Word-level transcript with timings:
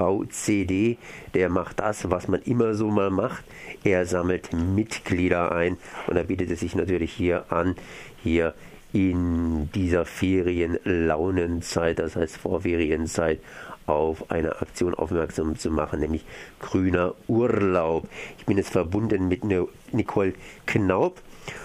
VCD, 0.00 0.96
der 1.34 1.50
macht 1.50 1.80
das, 1.80 2.10
was 2.10 2.26
man 2.26 2.40
immer 2.42 2.72
so 2.74 2.88
mal 2.88 3.10
macht. 3.10 3.44
Er 3.84 4.06
sammelt 4.06 4.54
Mitglieder 4.54 5.52
ein 5.52 5.76
und 6.06 6.16
er 6.16 6.24
bietet 6.24 6.50
es 6.50 6.60
sich 6.60 6.74
natürlich 6.74 7.12
hier 7.12 7.44
an, 7.52 7.76
hier 8.22 8.54
in 8.94 9.70
dieser 9.72 10.06
Ferienlaunenzeit, 10.06 11.98
das 11.98 12.16
heißt 12.16 12.38
Vorferienzeit, 12.38 13.40
auf 13.86 14.30
eine 14.30 14.60
Aktion 14.60 14.94
aufmerksam 14.94 15.56
zu 15.58 15.70
machen, 15.70 16.00
nämlich 16.00 16.24
grüner 16.60 17.14
Urlaub. 17.28 18.08
Ich 18.38 18.46
bin 18.46 18.56
jetzt 18.56 18.70
verbunden 18.70 19.28
mit 19.28 19.44
Nicole 19.92 20.32
Knaub 20.66 21.20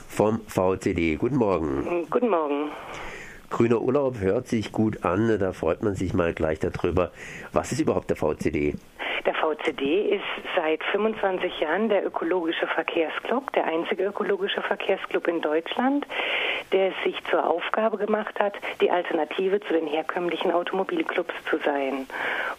vom 0.09 0.41
VCD. 0.47 1.15
Guten 1.15 1.37
Morgen. 1.37 2.05
Guten 2.09 2.29
Morgen. 2.29 2.69
Grüner 3.49 3.81
Urlaub 3.81 4.19
hört 4.19 4.47
sich 4.47 4.71
gut 4.71 5.05
an, 5.05 5.39
da 5.39 5.53
freut 5.53 5.83
man 5.83 5.95
sich 5.95 6.13
mal 6.13 6.33
gleich 6.33 6.59
darüber. 6.59 7.11
Was 7.53 7.71
ist 7.71 7.79
überhaupt 7.79 8.09
der 8.09 8.17
VCD? 8.17 8.75
Der 9.25 9.33
VCD 9.33 10.15
ist 10.15 10.23
seit 10.55 10.83
25 10.91 11.59
Jahren 11.59 11.89
der 11.89 12.05
ökologische 12.05 12.67
Verkehrsclub, 12.67 13.51
der 13.53 13.65
einzige 13.65 14.03
ökologische 14.05 14.61
Verkehrsclub 14.61 15.27
in 15.27 15.41
Deutschland, 15.41 16.05
der 16.71 16.89
es 16.89 16.93
sich 17.03 17.15
zur 17.31 17.47
Aufgabe 17.47 17.97
gemacht 17.97 18.39
hat, 18.39 18.53
die 18.81 18.91
Alternative 18.91 19.59
zu 19.61 19.73
den 19.73 19.87
herkömmlichen 19.87 20.51
Automobilclubs 20.51 21.33
zu 21.49 21.57
sein. 21.57 22.05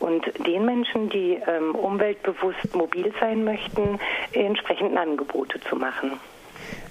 Und 0.01 0.25
den 0.45 0.65
Menschen, 0.65 1.09
die 1.09 1.41
ähm, 1.47 1.75
umweltbewusst 1.77 2.75
mobil 2.75 3.13
sein 3.21 3.45
möchten, 3.45 4.01
entsprechenden 4.33 4.99
Angebote 4.99 5.61
zu 5.61 5.77
machen. 5.77 6.19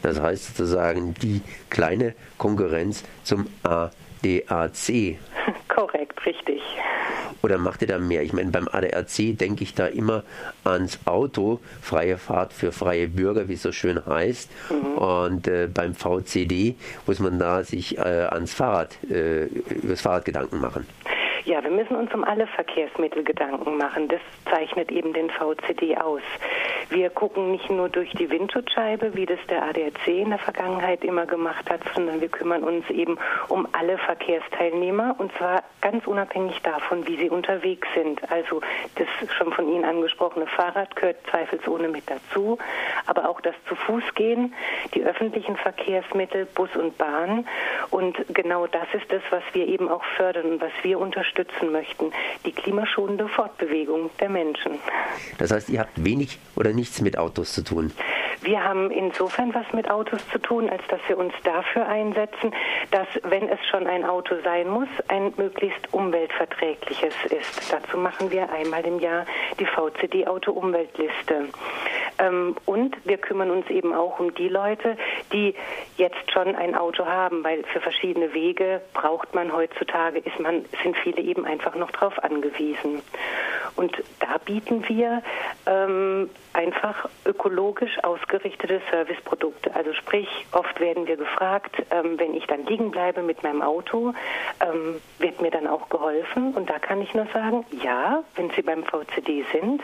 Das 0.01 0.19
heißt 0.19 0.55
sozusagen 0.55 1.13
die 1.15 1.41
kleine 1.69 2.13
Konkurrenz 2.37 3.03
zum 3.23 3.47
ADAC. 3.63 5.17
Korrekt, 5.67 6.25
richtig. 6.25 6.61
Oder 7.45 7.59
macht 7.59 7.83
ihr 7.83 7.87
da 7.87 7.99
mehr? 7.99 8.23
Ich 8.23 8.33
meine, 8.33 8.49
beim 8.49 8.67
ADAC 8.67 9.37
denke 9.37 9.63
ich 9.63 9.75
da 9.75 9.85
immer 9.85 10.23
ans 10.63 10.99
Auto, 11.05 11.59
freie 11.79 12.17
Fahrt 12.17 12.53
für 12.53 12.71
freie 12.71 13.07
Bürger, 13.07 13.47
wie 13.47 13.53
es 13.53 13.61
so 13.61 13.71
schön 13.71 14.03
heißt. 14.03 14.49
Mhm. 14.71 14.97
Und 14.97 15.47
äh, 15.47 15.67
beim 15.71 15.93
VCD 15.93 16.75
muss 17.05 17.19
man 17.19 17.37
da 17.37 17.63
sich 17.63 17.99
äh, 17.99 18.01
ans 18.01 18.53
Fahrrad, 18.55 18.97
äh, 19.11 19.45
übers 19.45 20.01
Fahrrad 20.01 20.25
Gedanken 20.25 20.59
machen. 20.59 20.87
Ja, 21.43 21.63
wir 21.63 21.69
müssen 21.69 21.95
uns 21.95 22.11
um 22.15 22.23
alle 22.23 22.47
Verkehrsmittel 22.47 23.23
Gedanken 23.23 23.77
machen. 23.77 24.07
Das 24.07 24.21
zeichnet 24.49 24.91
eben 24.91 25.13
den 25.13 25.29
VCD 25.29 25.95
aus. 25.97 26.23
Wir 26.89 27.09
gucken 27.09 27.51
nicht 27.51 27.69
nur 27.69 27.89
durch 27.89 28.11
die 28.11 28.29
Windschutzscheibe, 28.29 29.15
wie 29.15 29.25
das 29.25 29.39
der 29.49 29.63
ADAC 29.63 30.07
in 30.07 30.29
der 30.29 30.39
Vergangenheit 30.39 31.03
immer 31.03 31.25
gemacht 31.25 31.69
hat, 31.69 31.81
sondern 31.95 32.21
wir 32.21 32.29
kümmern 32.29 32.63
uns 32.63 32.87
eben 32.89 33.17
um 33.49 33.67
alle 33.71 33.97
Verkehrsteilnehmer 33.97 35.15
und 35.17 35.31
zwar 35.37 35.63
ganz 35.81 36.05
unabhängig 36.05 36.61
davon, 36.61 37.07
wie 37.07 37.17
sie 37.17 37.29
unterwegs 37.29 37.87
sind. 37.95 38.31
Also 38.31 38.61
das 38.95 39.07
schon 39.37 39.51
von 39.53 39.67
Ihnen 39.67 39.85
angesprochene 39.85 40.47
Fahrrad 40.47 40.95
gehört 40.95 41.17
zweifelsohne 41.29 41.87
mit 41.87 42.03
dazu, 42.07 42.57
aber 43.07 43.29
auch 43.29 43.41
das 43.41 43.55
zu 43.67 43.75
Fuß 43.75 44.03
gehen, 44.13 44.53
die 44.93 45.03
öffentlichen 45.03 45.57
Verkehrsmittel, 45.57 46.45
Bus 46.45 46.75
und 46.75 46.97
Bahn 46.97 47.47
und 47.89 48.15
genau 48.33 48.67
das 48.67 48.87
ist 48.93 49.11
das, 49.11 49.21
was 49.31 49.43
wir 49.53 49.67
eben 49.67 49.89
auch 49.89 50.03
fördern 50.17 50.45
und 50.45 50.61
was 50.61 50.71
wir 50.83 50.99
unterstützen 50.99 51.71
möchten, 51.71 52.11
die 52.45 52.51
klimaschonende 52.51 53.27
Fortbewegung 53.27 54.09
der 54.19 54.29
Menschen. 54.29 54.79
Das 55.37 55.51
heißt, 55.51 55.69
ihr 55.69 55.79
habt 55.79 56.03
wenig 56.03 56.39
oder 56.55 56.73
nichts 56.75 57.01
mit 57.01 57.17
Autos 57.17 57.53
zu 57.53 57.63
tun? 57.63 57.91
Wir 58.41 58.63
haben 58.63 58.91
insofern 58.91 59.55
was 59.55 59.65
mit 59.73 59.89
Autos 59.89 60.21
zu 60.29 60.39
tun, 60.39 60.69
als 60.69 60.83
dass 60.87 60.99
wir 61.07 61.17
uns 61.17 61.33
dafür 61.43 61.87
einsetzen, 61.87 62.53
dass, 62.91 63.07
wenn 63.23 63.49
es 63.49 63.59
schon 63.71 63.87
ein 63.87 64.05
Auto 64.05 64.35
sein 64.43 64.67
muss, 64.67 64.87
ein 65.07 65.33
möglichst 65.35 65.91
umweltverträgliches 65.91 67.15
ist. 67.31 67.73
Dazu 67.73 67.97
machen 67.97 68.29
wir 68.29 68.51
einmal 68.51 68.85
im 68.85 68.99
Jahr 68.99 69.25
die 69.59 69.65
VCD-Auto-Umweltliste. 69.65 71.47
Ähm, 72.19 72.55
und 72.65 72.95
wir 73.05 73.17
kümmern 73.17 73.49
uns 73.49 73.67
eben 73.69 73.93
auch 73.93 74.19
um 74.19 74.33
die 74.35 74.47
Leute, 74.47 74.95
die 75.33 75.55
jetzt 75.97 76.31
schon 76.31 76.55
ein 76.55 76.75
Auto 76.75 77.05
haben, 77.05 77.43
weil 77.43 77.63
für 77.63 77.81
verschiedene 77.81 78.33
Wege 78.33 78.81
braucht 78.93 79.33
man 79.33 79.53
heutzutage, 79.53 80.19
ist 80.19 80.39
man, 80.39 80.65
sind 80.83 80.95
viele 80.97 81.21
eben 81.21 81.45
einfach 81.45 81.75
noch 81.75 81.91
darauf 81.91 82.23
angewiesen. 82.23 83.01
Und 83.75 83.91
da 84.19 84.37
bieten 84.37 84.87
wir 84.87 85.21
ähm, 85.65 86.29
einfach 86.53 87.09
ökologisch 87.25 88.03
ausgerichtete 88.03 88.81
Serviceprodukte. 88.91 89.75
Also 89.75 89.93
sprich, 89.93 90.27
oft 90.51 90.79
werden 90.79 91.07
wir 91.07 91.17
gefragt, 91.17 91.75
ähm, 91.91 92.17
wenn 92.17 92.33
ich 92.33 92.45
dann 92.47 92.65
liegen 92.65 92.91
bleibe 92.91 93.21
mit 93.21 93.43
meinem 93.43 93.61
Auto, 93.61 94.13
ähm, 94.61 95.01
wird 95.19 95.41
mir 95.41 95.51
dann 95.51 95.67
auch 95.67 95.89
geholfen. 95.89 96.53
Und 96.53 96.69
da 96.69 96.79
kann 96.79 97.01
ich 97.01 97.13
nur 97.13 97.27
sagen, 97.33 97.65
ja, 97.83 98.23
wenn 98.35 98.49
Sie 98.51 98.61
beim 98.61 98.83
VCD 98.83 99.43
sind 99.51 99.81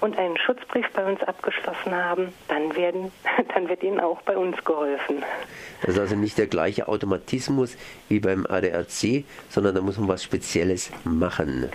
und 0.00 0.18
einen 0.18 0.38
Schutzbrief 0.38 0.86
bei 0.92 1.04
uns 1.04 1.22
abgeschlossen 1.22 1.94
haben, 1.94 2.32
dann, 2.48 2.74
werden, 2.76 3.12
dann 3.54 3.68
wird 3.68 3.82
Ihnen 3.82 4.00
auch 4.00 4.22
bei 4.22 4.36
uns 4.36 4.62
geholfen. 4.64 5.22
Das 5.82 5.94
ist 5.94 6.00
also 6.00 6.16
nicht 6.16 6.38
der 6.38 6.46
gleiche 6.46 6.88
Automatismus 6.88 7.76
wie 8.08 8.20
beim 8.20 8.46
ADAC, 8.46 9.24
sondern 9.50 9.74
da 9.74 9.80
muss 9.80 9.98
man 9.98 10.08
was 10.08 10.22
Spezielles 10.22 10.90
machen. 11.04 11.70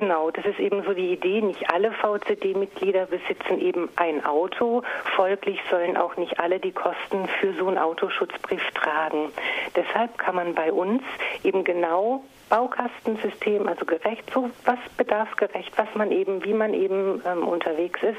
Genau, 0.00 0.32
das 0.32 0.44
ist 0.44 0.58
eben 0.58 0.82
so 0.82 0.92
die 0.92 1.12
Idee. 1.12 1.40
Nicht 1.40 1.70
alle 1.70 1.92
VCD-Mitglieder 1.92 3.06
besitzen 3.06 3.60
eben 3.60 3.88
ein 3.94 4.24
Auto. 4.24 4.82
Folglich 5.14 5.60
sollen 5.70 5.96
auch 5.96 6.16
nicht 6.16 6.40
alle 6.40 6.58
die 6.58 6.72
Kosten 6.72 7.28
für 7.40 7.54
so 7.54 7.68
einen 7.68 7.78
Autoschutzbrief 7.78 8.60
tragen. 8.74 9.30
Deshalb 9.76 10.18
kann 10.18 10.34
man 10.34 10.52
bei 10.52 10.72
uns 10.72 11.00
eben 11.44 11.62
genau 11.62 12.24
Baukastensystem, 12.48 13.68
also 13.68 13.84
gerecht, 13.84 14.28
so 14.34 14.50
was 14.64 14.80
bedarfsgerecht, 14.96 15.70
was 15.76 15.86
man 15.94 16.10
eben, 16.10 16.44
wie 16.44 16.54
man 16.54 16.74
eben 16.74 17.22
ähm, 17.24 17.46
unterwegs 17.46 18.02
ist, 18.02 18.18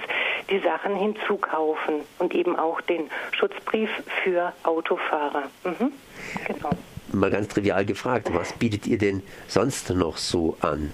die 0.50 0.60
Sachen 0.60 0.96
hinzukaufen 0.96 1.96
und 2.20 2.34
eben 2.34 2.58
auch 2.58 2.80
den 2.80 3.10
Schutzbrief 3.38 3.90
für 4.24 4.54
Autofahrer. 4.64 5.44
Mhm. 5.66 5.92
Genau. 6.48 6.70
Mal 7.12 7.32
ganz 7.32 7.50
trivial 7.50 7.84
gefragt, 7.84 8.30
was 8.34 8.54
bietet 8.54 8.88
ihr 8.88 8.98
denn 8.98 9.24
sonst 9.50 9.90
noch 9.90 10.16
so 10.16 10.56
an? 10.62 10.94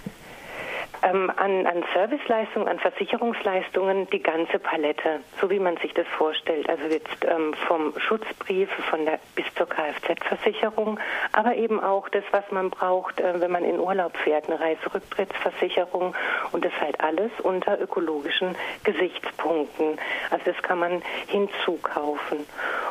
Ähm, 1.03 1.31
an, 1.35 1.65
an 1.65 1.83
Serviceleistungen, 1.93 2.67
an 2.67 2.79
Versicherungsleistungen 2.79 4.09
die 4.09 4.21
ganze 4.21 4.59
Palette, 4.59 5.21
so 5.39 5.49
wie 5.49 5.59
man 5.59 5.77
sich 5.77 5.93
das 5.93 6.07
vorstellt. 6.07 6.69
Also 6.69 6.83
jetzt 6.85 7.25
ähm, 7.25 7.53
vom 7.67 7.93
Schutzbrief 7.99 8.69
von 8.89 9.05
der, 9.05 9.19
bis 9.35 9.45
zur 9.55 9.67
Kfz-Versicherung, 9.67 10.99
aber 11.31 11.55
eben 11.55 11.79
auch 11.79 12.09
das, 12.09 12.23
was 12.31 12.43
man 12.51 12.69
braucht, 12.69 13.19
äh, 13.19 13.39
wenn 13.39 13.51
man 13.51 13.63
in 13.63 13.79
Urlaub 13.79 14.15
fährt, 14.17 14.47
eine 14.47 14.59
Reiserücktrittsversicherung 14.59 16.15
und 16.51 16.65
das 16.65 16.73
halt 16.79 16.99
alles 17.01 17.31
unter 17.41 17.79
ökologischen 17.79 18.55
Gesichtspunkten. 18.83 19.97
Also 20.29 20.45
das 20.45 20.61
kann 20.61 20.79
man 20.79 21.01
hinzukaufen. 21.27 22.45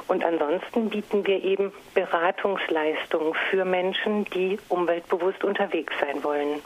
Und 0.09 0.25
ansonsten 0.25 0.91
bieten 0.91 1.27
wir 1.27 1.43
eben 1.45 1.73
Beratungsleistungen 1.95 3.35
für 3.51 3.65
Menschen, 3.65 4.25
die 4.25 4.59
umweltbewusst 4.69 5.45
unterwegs 5.45 5.93
sein 6.01 6.25
wollen. 6.25 6.61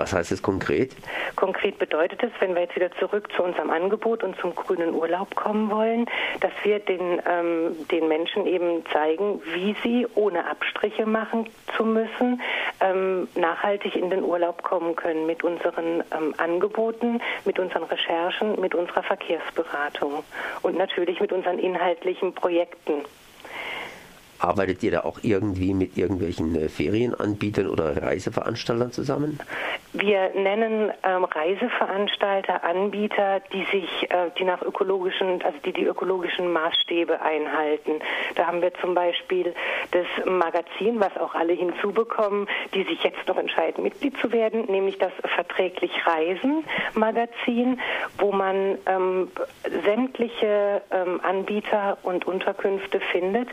Was 0.00 0.14
heißt 0.14 0.32
es 0.32 0.42
konkret? 0.42 0.96
Konkret 1.36 1.78
bedeutet 1.78 2.22
es, 2.22 2.30
wenn 2.40 2.54
wir 2.54 2.62
jetzt 2.62 2.74
wieder 2.74 2.90
zurück 2.92 3.28
zu 3.36 3.42
unserem 3.42 3.68
Angebot 3.68 4.24
und 4.24 4.34
zum 4.40 4.54
grünen 4.54 4.94
Urlaub 4.94 5.34
kommen 5.34 5.70
wollen, 5.70 6.06
dass 6.40 6.52
wir 6.62 6.78
den, 6.78 7.20
ähm, 7.28 7.86
den 7.90 8.08
Menschen 8.08 8.46
eben 8.46 8.82
zeigen, 8.94 9.42
wie 9.52 9.76
sie 9.82 10.06
ohne 10.14 10.48
Abstriche 10.48 11.04
machen 11.04 11.50
zu 11.76 11.84
müssen, 11.84 12.40
ähm, 12.80 13.28
nachhaltig 13.34 13.94
in 13.94 14.08
den 14.08 14.24
Urlaub 14.24 14.62
kommen 14.62 14.96
können 14.96 15.26
mit 15.26 15.44
unseren 15.44 16.02
ähm, 16.16 16.32
Angeboten, 16.38 17.20
mit 17.44 17.58
unseren 17.58 17.82
Recherchen, 17.82 18.58
mit 18.58 18.74
unserer 18.74 19.02
Verkehrsberatung 19.02 20.24
und 20.62 20.78
natürlich 20.78 21.20
mit 21.20 21.30
unseren 21.30 21.58
inhaltlichen 21.58 22.32
Projekten. 22.32 23.04
Arbeitet 24.40 24.82
ihr 24.82 24.90
da 24.90 25.00
auch 25.00 25.18
irgendwie 25.22 25.74
mit 25.74 25.96
irgendwelchen 25.96 26.54
äh, 26.54 26.68
Ferienanbietern 26.68 27.68
oder 27.68 28.02
Reiseveranstaltern 28.02 28.92
zusammen? 28.92 29.38
Wir 29.92 30.30
nennen 30.34 30.92
ähm, 31.02 31.24
Reiseveranstalter 31.24 32.62
Anbieter, 32.62 33.40
die 33.52 33.64
sich, 33.72 34.10
äh, 34.10 34.30
die 34.38 34.44
nach 34.44 34.62
ökologischen, 34.62 35.42
also 35.42 35.58
die 35.64 35.72
die 35.72 35.84
ökologischen 35.84 36.52
Maßstäbe 36.52 37.20
einhalten. 37.20 38.00
Da 38.36 38.46
haben 38.46 38.62
wir 38.62 38.72
zum 38.74 38.94
Beispiel 38.94 39.52
das 39.90 40.06
Magazin, 40.24 41.00
was 41.00 41.16
auch 41.16 41.34
alle 41.34 41.52
hinzubekommen, 41.52 42.48
die 42.72 42.84
sich 42.84 43.02
jetzt 43.02 43.26
noch 43.26 43.36
entscheiden, 43.36 43.82
Mitglied 43.82 44.16
zu 44.18 44.32
werden, 44.32 44.66
nämlich 44.66 44.96
das 44.98 45.12
Verträglich 45.34 45.90
Reisen 46.06 46.64
Magazin, 46.94 47.80
wo 48.18 48.32
man 48.32 48.78
ähm, 48.86 49.28
sämtliche 49.84 50.82
ähm, 50.90 51.20
Anbieter 51.22 51.98
und 52.04 52.26
Unterkünfte 52.26 53.00
findet, 53.00 53.48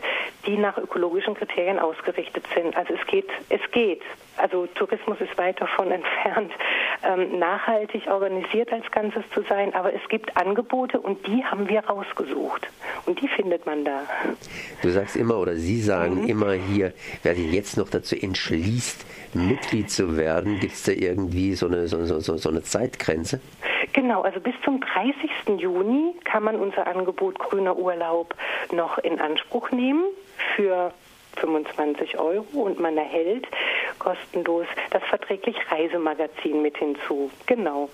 die 0.46 0.56
nach 0.56 0.77
nach 0.78 0.84
ökologischen 0.84 1.34
Kriterien 1.34 1.78
ausgerichtet 1.78 2.44
sind. 2.54 2.76
Also 2.76 2.94
es 2.94 3.06
geht, 3.06 3.28
es 3.48 3.60
geht. 3.72 4.02
Also 4.36 4.66
Tourismus 4.66 5.20
ist 5.20 5.36
weit 5.36 5.60
davon 5.60 5.90
entfernt, 5.92 6.52
ähm, 7.02 7.38
nachhaltig 7.38 8.06
organisiert 8.06 8.72
als 8.72 8.90
Ganzes 8.90 9.24
zu 9.34 9.42
sein, 9.48 9.74
aber 9.74 9.92
es 9.92 10.08
gibt 10.08 10.36
Angebote 10.36 11.00
und 11.00 11.26
die 11.26 11.44
haben 11.44 11.68
wir 11.68 11.80
rausgesucht 11.80 12.68
und 13.06 13.20
die 13.20 13.28
findet 13.28 13.66
man 13.66 13.84
da. 13.84 14.02
Du 14.82 14.90
sagst 14.90 15.16
immer 15.16 15.38
oder 15.38 15.56
Sie 15.56 15.80
sagen 15.80 16.22
mhm. 16.22 16.28
immer 16.28 16.52
hier, 16.52 16.92
wer 17.22 17.34
sich 17.34 17.52
jetzt 17.52 17.76
noch 17.76 17.88
dazu 17.88 18.16
entschließt, 18.16 19.06
Mitglied 19.34 19.90
zu 19.90 20.16
werden, 20.16 20.58
gibt 20.60 20.72
es 20.74 20.84
da 20.84 20.92
irgendwie 20.92 21.54
so 21.54 21.66
eine, 21.66 21.88
so, 21.88 22.04
so, 22.04 22.36
so 22.36 22.48
eine 22.48 22.62
Zeitgrenze? 22.62 23.40
Genau, 23.98 24.22
also 24.22 24.38
bis 24.38 24.54
zum 24.64 24.80
30. 24.80 25.60
Juni 25.60 26.14
kann 26.22 26.44
man 26.44 26.54
unser 26.54 26.86
Angebot 26.86 27.36
Grüner 27.40 27.76
Urlaub 27.76 28.32
noch 28.70 28.96
in 28.98 29.18
Anspruch 29.18 29.72
nehmen 29.72 30.04
für 30.54 30.92
25 31.38 32.16
Euro 32.16 32.44
und 32.52 32.78
man 32.78 32.96
erhält 32.96 33.48
kostenlos 33.98 34.66
das 34.90 35.02
verträglich 35.02 35.56
Reisemagazin 35.68 36.62
mit 36.62 36.76
hinzu. 36.76 37.32
Genau. 37.46 37.90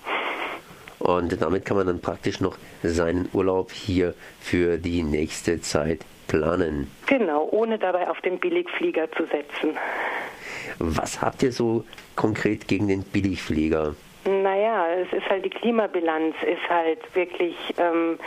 Und 0.98 1.40
damit 1.40 1.64
kann 1.64 1.78
man 1.78 1.86
dann 1.86 2.02
praktisch 2.02 2.38
noch 2.38 2.58
seinen 2.82 3.30
Urlaub 3.32 3.72
hier 3.72 4.12
für 4.40 4.76
die 4.76 5.02
nächste 5.02 5.62
Zeit 5.62 6.00
planen. 6.28 6.90
Genau, 7.06 7.48
ohne 7.50 7.78
dabei 7.78 8.10
auf 8.10 8.20
den 8.20 8.38
Billigflieger 8.38 9.10
zu 9.12 9.22
setzen. 9.24 9.78
Was 10.78 11.22
habt 11.22 11.42
ihr 11.42 11.52
so 11.52 11.86
konkret 12.14 12.68
gegen 12.68 12.88
den 12.88 13.04
Billigflieger? 13.04 13.94
Naja, 14.24 14.86
es 14.90 15.12
ist 15.12 15.28
halt 15.28 15.44
die 15.44 15.50
Klimabilanz, 15.50 16.34
ist 16.42 16.68
halt 16.68 17.00
wirklich 17.14 17.56
ähm, 17.78 18.18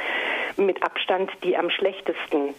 mit 0.57 0.81
Abstand 0.83 1.31
die 1.43 1.57
am 1.57 1.69
schlechtesten 1.69 2.53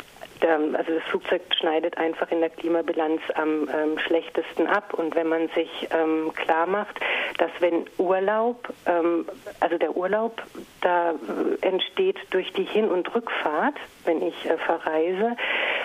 also 0.47 0.95
das 0.95 1.03
Flugzeug 1.05 1.43
schneidet 1.59 1.99
einfach 1.99 2.31
in 2.31 2.41
der 2.41 2.51
Klimabilanz 2.51 3.21
am 3.35 3.69
ähm, 3.69 3.99
schlechtesten 3.99 4.67
ab. 4.67 4.95
Und 4.95 5.15
wenn 5.15 5.29
man 5.29 5.49
sich 5.49 5.89
ähm, 5.91 6.33
klar 6.35 6.67
macht, 6.67 7.01
dass 7.39 7.51
wenn 7.61 7.87
Urlaub, 7.99 8.73
ähm, 8.87 9.27
also 9.61 9.79
der 9.79 9.97
Urlaub, 9.97 10.43
da 10.81 11.11
äh, 11.11 11.67
entsteht 11.67 12.17
durch 12.31 12.53
die 12.53 12.65
Hin- 12.65 12.91
und 12.91 13.15
Rückfahrt, 13.15 13.75
wenn 14.05 14.23
ich 14.23 14.47
äh, 14.47 14.57
verreise, 14.59 15.37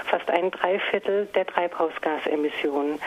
fast 0.05 0.29
ein 0.29 0.51
Dreiviertel 0.51 1.27
der 1.33 1.45
Treibhausgasemissionen. 1.47 2.99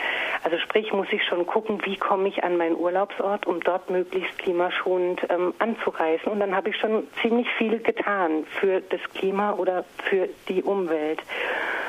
Also 0.47 0.59
sprich, 0.59 0.93
muss 0.93 1.09
ich 1.11 1.25
schon 1.25 1.45
gucken, 1.45 1.85
wie 1.87 1.97
komme 1.97 2.29
ich 2.29 2.45
an 2.45 2.57
meinen 2.57 2.77
Urlaubsort, 2.77 3.49
um 3.49 3.59
dort 3.59 3.91
möglichst 3.91 4.39
klimaschonend 4.39 5.27
ähm, 5.29 5.53
anzureisen. 5.59 6.31
Und 6.31 6.39
dann 6.39 6.55
habe 6.55 6.71
ich 6.71 6.77
schon 6.77 7.09
ziemlich 7.21 7.49
viel 7.59 7.81
getan 7.81 8.47
für 8.61 8.81
das 8.81 9.01
Klima 9.13 9.55
oder 9.55 9.85
für 10.05 10.29
die 10.49 10.63
Umwelt. 10.63 11.19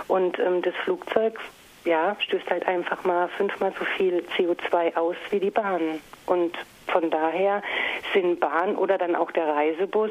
Und 0.07 0.39
ähm, 0.39 0.63
das 0.63 0.73
Flugzeug 0.83 1.39
ja, 1.85 2.17
stößt 2.19 2.49
halt 2.49 2.67
einfach 2.67 3.03
mal 3.03 3.27
fünfmal 3.27 3.73
so 3.77 3.85
viel 3.85 4.25
CO2 4.35 4.95
aus 4.95 5.17
wie 5.29 5.39
die 5.39 5.51
Bahn. 5.51 6.01
Und 6.25 6.57
von 6.87 7.11
daher 7.11 7.61
sind 8.11 8.39
Bahn 8.39 8.75
oder 8.75 8.97
dann 8.97 9.15
auch 9.15 9.29
der 9.29 9.49
Reisebus 9.49 10.09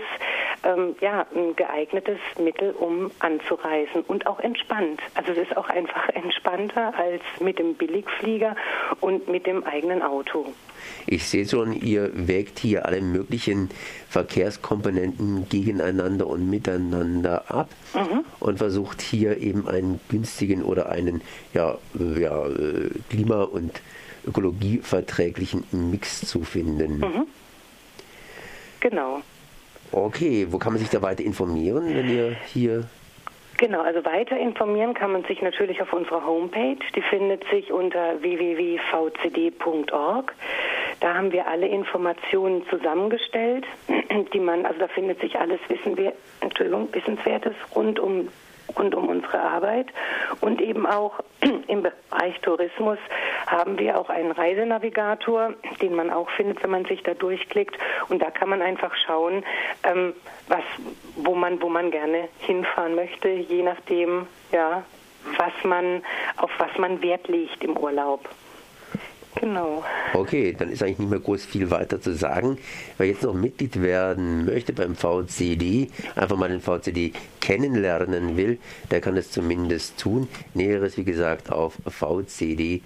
ähm, 0.62 0.96
ja, 1.00 1.26
ein 1.34 1.56
geeignetes 1.56 2.18
Mittel, 2.38 2.72
um 2.72 3.10
anzureisen 3.18 4.02
und 4.02 4.26
auch 4.26 4.40
entspannt. 4.40 5.00
Also 5.14 5.32
es 5.32 5.38
ist 5.38 5.56
auch 5.56 5.68
einfach 5.68 6.08
entspannter 6.14 6.94
als 6.96 7.22
mit 7.40 7.58
dem 7.58 7.74
Billigflieger 7.74 8.56
und 9.00 9.28
mit 9.28 9.46
dem 9.46 9.64
eigenen 9.64 10.02
Auto. 10.02 10.52
Ich 11.06 11.26
sehe 11.26 11.46
schon, 11.46 11.72
ihr 11.72 12.10
wägt 12.14 12.58
hier 12.58 12.86
alle 12.86 13.00
möglichen 13.00 13.70
Verkehrskomponenten 14.08 15.48
gegeneinander 15.48 16.26
und 16.26 16.48
miteinander 16.48 17.50
ab 17.50 17.68
mhm. 17.94 18.24
und 18.40 18.58
versucht 18.58 19.00
hier 19.00 19.38
eben 19.38 19.68
einen 19.68 20.00
günstigen 20.08 20.62
oder 20.62 20.88
einen 20.88 21.22
ja, 21.54 21.78
ja, 21.98 22.46
äh, 22.46 22.90
klima- 23.08 23.44
und 23.44 23.80
ökologieverträglichen 24.26 25.64
Mix 25.70 26.20
zu 26.22 26.42
finden. 26.42 26.98
Mhm. 26.98 27.26
Genau. 28.80 29.22
Okay, 29.92 30.46
wo 30.50 30.58
kann 30.58 30.72
man 30.72 30.80
sich 30.80 30.90
da 30.90 31.02
weiter 31.02 31.22
informieren, 31.24 31.94
wenn 31.94 32.08
ihr 32.08 32.36
hier 32.52 32.84
Genau, 33.58 33.80
also 33.80 34.04
weiter 34.04 34.36
informieren 34.36 34.92
kann 34.92 35.12
man 35.12 35.24
sich 35.24 35.40
natürlich 35.40 35.80
auf 35.80 35.90
unserer 35.94 36.26
Homepage. 36.26 36.76
Die 36.94 37.00
findet 37.00 37.42
sich 37.48 37.72
unter 37.72 38.20
www.vcd.org. 38.20 38.74
Da 41.00 41.14
haben 41.14 41.32
wir 41.32 41.46
alle 41.46 41.66
Informationen 41.66 42.68
zusammengestellt, 42.68 43.64
die 44.34 44.40
man, 44.40 44.66
also 44.66 44.78
da 44.78 44.88
findet 44.88 45.20
sich 45.20 45.38
alles 45.38 45.60
Wissen, 45.68 45.96
Entschuldigung, 46.40 46.92
Wissenswertes 46.92 47.54
rund 47.74 47.98
um 47.98 48.28
rund 48.76 48.94
um 48.94 49.08
unsere 49.08 49.40
Arbeit. 49.40 49.86
Und 50.40 50.60
eben 50.60 50.86
auch 50.86 51.20
im 51.68 51.82
Bereich 51.82 52.38
Tourismus 52.42 52.98
haben 53.46 53.78
wir 53.78 53.98
auch 53.98 54.10
einen 54.10 54.32
Reisenavigator, 54.32 55.54
den 55.80 55.94
man 55.94 56.10
auch 56.10 56.28
findet, 56.30 56.62
wenn 56.62 56.70
man 56.70 56.84
sich 56.84 57.02
da 57.02 57.14
durchklickt. 57.14 57.76
Und 58.08 58.22
da 58.22 58.30
kann 58.30 58.48
man 58.48 58.62
einfach 58.62 58.94
schauen, 59.06 59.44
ähm, 59.84 60.12
was, 60.48 60.64
wo 61.16 61.34
man, 61.34 61.60
wo 61.62 61.68
man 61.68 61.90
gerne 61.90 62.28
hinfahren 62.38 62.94
möchte, 62.94 63.28
je 63.28 63.62
nachdem, 63.62 64.26
ja, 64.52 64.82
was 65.36 65.52
man, 65.64 66.02
auf 66.36 66.50
was 66.58 66.76
man 66.78 67.02
Wert 67.02 67.28
legt 67.28 67.62
im 67.64 67.76
Urlaub. 67.76 68.28
Genau. 69.46 69.84
Okay, 70.12 70.56
dann 70.58 70.70
ist 70.70 70.82
eigentlich 70.82 70.98
nicht 70.98 71.10
mehr 71.10 71.20
groß 71.20 71.44
viel 71.44 71.70
weiter 71.70 72.00
zu 72.00 72.16
sagen. 72.16 72.58
Wer 72.98 73.06
jetzt 73.06 73.22
noch 73.22 73.32
Mitglied 73.32 73.80
werden 73.80 74.44
möchte 74.44 74.72
beim 74.72 74.96
VCD, 74.96 75.88
einfach 76.16 76.36
mal 76.36 76.48
den 76.48 76.60
VCD 76.60 77.12
kennenlernen 77.40 78.36
will, 78.36 78.58
der 78.90 79.00
kann 79.00 79.16
es 79.16 79.30
zumindest 79.30 80.00
tun. 80.00 80.26
Näheres, 80.54 80.96
wie 80.96 81.04
gesagt, 81.04 81.52
auf 81.52 81.78
vcd.org. 81.88 82.80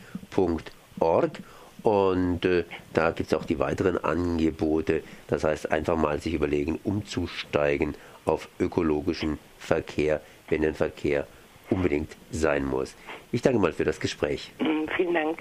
Und 1.83 2.45
äh, 2.45 2.65
da 2.93 3.12
gibt 3.12 3.33
es 3.33 3.39
auch 3.39 3.47
die 3.47 3.59
weiteren 3.59 3.97
Angebote. 3.97 5.03
Das 5.29 5.45
heißt, 5.45 5.73
einfach 5.73 5.97
mal 5.97 6.21
sich 6.21 6.35
überlegen, 6.35 6.79
umzusteigen 6.85 7.95
auf 8.27 8.51
ökologischen 8.59 9.39
Verkehr, 9.57 10.21
wenn 10.51 10.62
ein 10.62 10.75
Verkehr 10.75 11.27
unbedingt 11.71 12.15
sein 12.31 12.67
muss. 12.67 12.95
Ich 13.33 13.41
danke 13.41 13.59
mal 13.61 13.73
für 13.73 13.85
das 13.85 13.99
Gespräch. 13.99 14.53
Vielen 14.95 15.15
Dank. 15.15 15.39